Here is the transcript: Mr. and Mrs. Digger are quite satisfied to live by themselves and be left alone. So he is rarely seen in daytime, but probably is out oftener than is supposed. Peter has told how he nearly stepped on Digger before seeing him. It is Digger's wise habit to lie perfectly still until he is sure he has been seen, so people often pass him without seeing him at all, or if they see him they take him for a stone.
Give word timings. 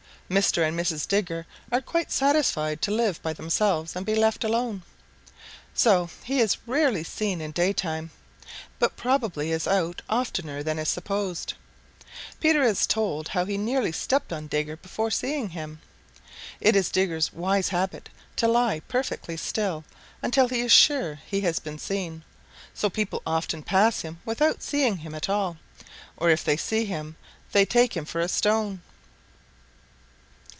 Mr. 0.41 0.65
and 0.65 0.79
Mrs. 0.79 1.05
Digger 1.09 1.45
are 1.73 1.81
quite 1.81 2.09
satisfied 2.09 2.81
to 2.81 2.89
live 2.89 3.21
by 3.21 3.33
themselves 3.33 3.97
and 3.97 4.05
be 4.05 4.15
left 4.15 4.45
alone. 4.45 4.81
So 5.73 6.09
he 6.23 6.39
is 6.39 6.55
rarely 6.65 7.03
seen 7.03 7.41
in 7.41 7.51
daytime, 7.51 8.11
but 8.79 8.95
probably 8.95 9.51
is 9.51 9.67
out 9.67 10.01
oftener 10.09 10.63
than 10.63 10.79
is 10.79 10.87
supposed. 10.87 11.53
Peter 12.39 12.63
has 12.63 12.87
told 12.87 13.27
how 13.27 13.43
he 13.43 13.57
nearly 13.57 13.91
stepped 13.91 14.31
on 14.31 14.47
Digger 14.47 14.77
before 14.77 15.11
seeing 15.11 15.49
him. 15.49 15.81
It 16.61 16.77
is 16.77 16.89
Digger's 16.91 17.33
wise 17.33 17.67
habit 17.67 18.07
to 18.37 18.47
lie 18.47 18.79
perfectly 18.87 19.35
still 19.35 19.83
until 20.21 20.47
he 20.47 20.61
is 20.61 20.71
sure 20.71 21.19
he 21.27 21.41
has 21.41 21.59
been 21.59 21.77
seen, 21.77 22.23
so 22.73 22.89
people 22.89 23.21
often 23.25 23.63
pass 23.63 23.99
him 23.99 24.17
without 24.23 24.63
seeing 24.63 24.99
him 24.99 25.13
at 25.13 25.27
all, 25.27 25.57
or 26.15 26.29
if 26.29 26.41
they 26.45 26.55
see 26.55 26.85
him 26.85 27.17
they 27.51 27.65
take 27.65 27.97
him 27.97 28.05
for 28.05 28.21
a 28.21 28.29
stone. 28.29 28.81